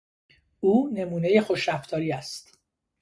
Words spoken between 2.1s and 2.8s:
است.